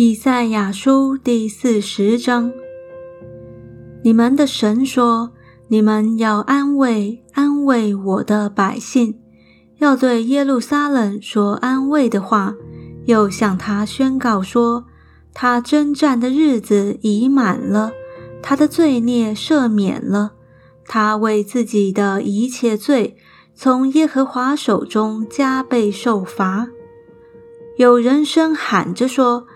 [0.00, 2.52] 以赛亚书第四十章：
[4.04, 5.32] 你们的神说
[5.66, 9.18] ：“你们要安慰安慰我的百姓，
[9.78, 12.54] 要对耶路撒冷说安慰的话，
[13.06, 14.84] 又向他宣告说：
[15.34, 17.90] 他征战的日子已满了，
[18.40, 20.34] 他的罪孽赦免了，
[20.86, 23.16] 他为自己的一切罪，
[23.52, 26.68] 从耶和华手中加倍受罚。”
[27.76, 29.48] 有人声喊着说。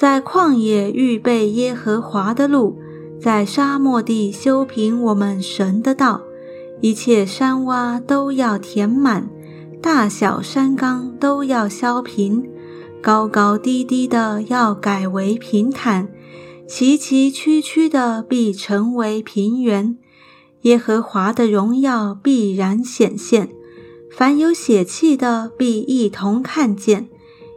[0.00, 2.78] 在旷野预备耶和华的路，
[3.20, 6.22] 在沙漠地修平我们神的道。
[6.80, 9.28] 一切山洼都要填满，
[9.82, 12.48] 大小山冈都要削平，
[13.02, 16.08] 高高低低的要改为平坦，
[16.66, 19.98] 崎崎岖岖的必成为平原。
[20.62, 23.50] 耶和华的荣耀必然显现，
[24.10, 27.10] 凡有血气的必一同看见。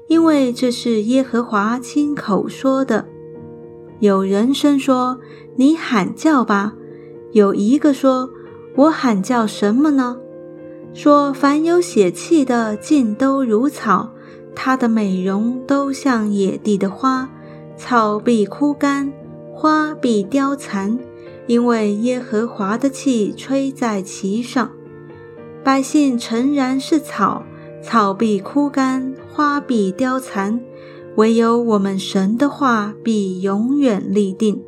[0.08, 3.06] 因为这是耶和华亲口说的。
[4.00, 5.20] 有人声说
[5.56, 6.74] ：“你喊叫吧。”
[7.32, 8.30] 有一个说
[8.76, 10.18] ：“我喊叫什么呢？”
[10.94, 14.12] 说：“凡有血气的，尽都如草，
[14.54, 17.30] 它的美容都像野地的花，
[17.76, 19.12] 草必枯干，
[19.54, 21.00] 花必凋残，
[21.48, 24.70] 因为耶和华的气吹在其上。
[25.64, 27.44] 百姓诚然是草。”
[27.84, 30.62] 草必枯干，花必凋残，
[31.16, 34.62] 唯有我们神的话必永远立定。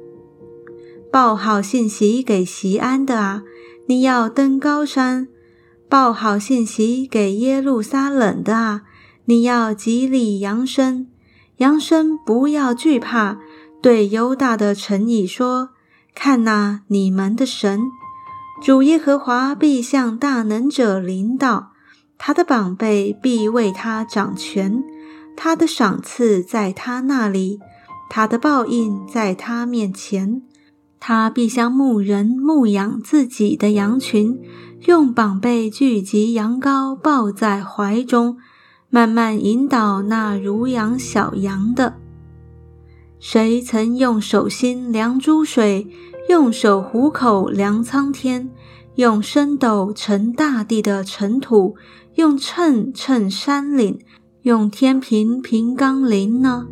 [1.12, 3.44] 报好信息给西安的啊，
[3.86, 5.28] 你要登高山；
[5.88, 8.82] 报好信息给耶路撒冷的啊，
[9.26, 11.06] 你要极力扬声。
[11.58, 13.38] 扬声，不要惧怕。
[13.84, 15.70] 对犹大的臣役说：
[16.16, 17.82] 看哪，你们的神
[18.64, 21.75] 主耶和华必向大能者临到。
[22.18, 24.84] 他的宝贝必为他掌权，
[25.36, 27.60] 他的赏赐在他那里，
[28.10, 30.42] 他的报应在他面前。
[31.00, 34.42] 他必像牧人牧养自己的羊群，
[34.88, 38.38] 用宝贝聚集羊羔，抱在怀中，
[38.90, 41.96] 慢慢引导那如养小羊的。
[43.20, 45.88] 谁曾用手心量珠水，
[46.28, 48.50] 用手虎口量苍天，
[48.96, 51.76] 用升斗盛大地的尘土？
[52.16, 54.00] 用秤称山岭，
[54.44, 56.68] 用天平平冈林呢？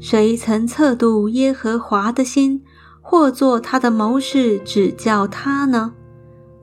[0.00, 2.64] 谁曾测度耶和华的心，
[3.00, 5.92] 或作他的谋士指教他呢？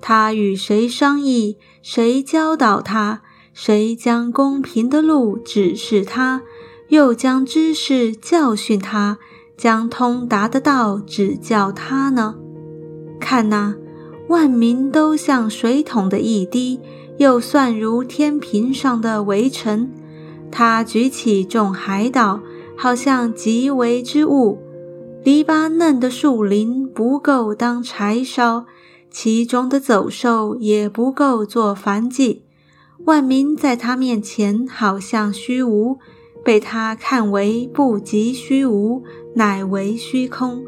[0.02, 3.22] 他与谁商议，谁教导他？
[3.54, 6.42] 谁将公平的路指示他，
[6.90, 9.18] 又将知识教训他，
[9.58, 12.36] 将通达的道指教他呢？
[13.20, 13.76] 看哪，
[14.30, 16.80] 万民都像水桶的一滴。
[17.18, 19.90] 又算如天平上的围城，
[20.50, 22.40] 他举起众海岛，
[22.78, 24.58] 好像极为之物。
[25.22, 28.66] 黎巴嫩的树林不够当柴烧，
[29.12, 32.46] 其中的走兽也不够做燔祭。
[33.04, 35.98] 万民在他面前好像虚无，
[36.46, 39.04] 被他看为不及虚无，
[39.36, 40.64] 乃为虚空。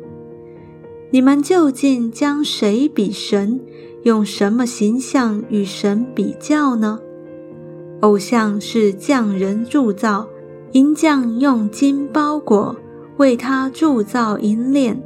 [1.14, 3.60] 你们究竟将谁比神？
[4.04, 7.00] 用什么形象与神比较呢？
[8.00, 10.28] 偶像是匠人铸造，
[10.72, 12.76] 银匠用金包裹，
[13.18, 15.04] 为他铸造银链。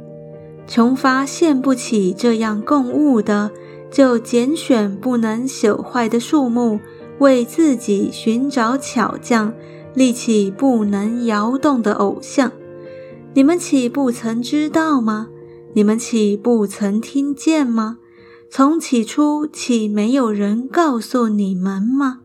[0.68, 3.50] 穷乏献不起这样供物的，
[3.90, 6.78] 就拣选不能朽坏的树木，
[7.18, 9.52] 为自己寻找巧匠，
[9.92, 12.52] 立起不能摇动的偶像。
[13.34, 15.28] 你们岂不曾知道吗？
[15.76, 17.98] 你们岂不曾听见吗？
[18.50, 22.20] 从起初岂没有人告诉你们吗？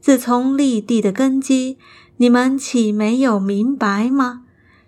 [0.00, 1.76] 自从立地的根基，
[2.16, 4.44] 你们岂没有明白吗？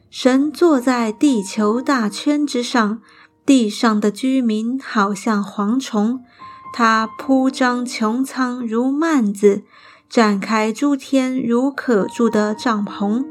[0.08, 3.02] 神坐在地球大圈之上，
[3.44, 6.24] 地上的居民好像蝗虫。
[6.72, 9.64] 他铺张穹苍如幔子，
[10.08, 13.26] 展开诸天如可住的帐篷。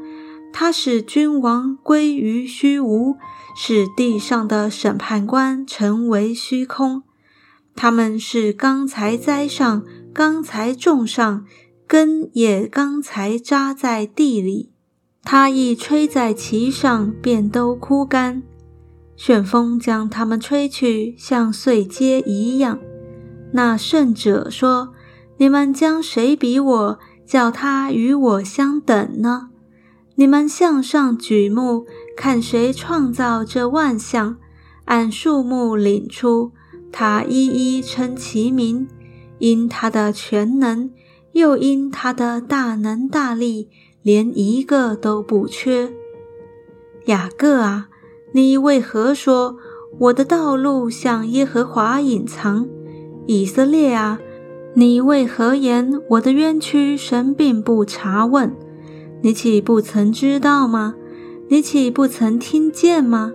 [0.52, 3.16] 他使君王归于虚无，
[3.56, 7.02] 使地上的审判官成为虚空。
[7.76, 11.44] 他们是刚才栽上，刚才种上，
[11.86, 14.72] 根也刚才扎在地里。
[15.22, 18.42] 他一吹在其上，便都枯干。
[19.16, 22.78] 旋风将他们吹去，像碎秸一样。
[23.52, 24.94] 那圣者说
[25.38, 29.47] ：“你们将谁比我，叫他与我相等呢？
[30.20, 31.86] 你们向上举目，
[32.16, 34.36] 看谁创造这万象，
[34.86, 36.50] 按数目领出。”
[36.90, 38.88] 他一一称其名，
[39.38, 40.90] 因他的全能，
[41.30, 43.68] 又因他的大能大力，
[44.02, 45.92] 连一个都不缺。
[47.04, 47.88] 雅各啊，
[48.32, 49.56] 你为何说
[50.00, 52.66] 我的道路向耶和华隐藏？
[53.26, 54.18] 以色列啊，
[54.74, 58.52] 你为何言我的冤屈神并不查问？
[59.20, 60.94] 你岂不曾知道吗？
[61.48, 63.32] 你岂不曾听见吗？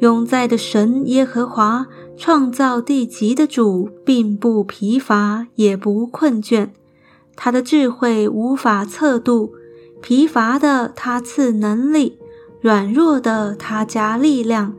[0.00, 1.86] 永在的神耶和华，
[2.16, 6.70] 创造地极的主，并不疲乏，也不困倦。
[7.36, 9.52] 他的智慧无法测度，
[10.02, 12.18] 疲乏的他赐能力，
[12.60, 14.74] 软弱的他加力量。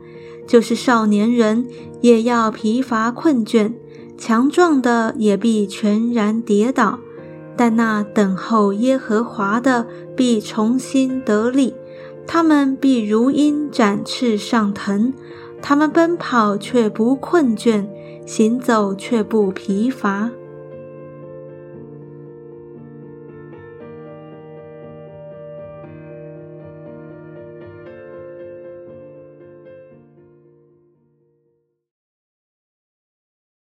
[0.46, 1.66] 就是少年人
[2.02, 3.72] 也要疲乏困倦，
[4.16, 7.00] 强壮的也必全然跌倒。
[7.56, 11.74] 但那等候耶和华的必重新得力，
[12.26, 15.14] 他们必如鹰展翅上腾，
[15.62, 17.86] 他们奔跑却不困倦，
[18.26, 20.30] 行走却不疲乏。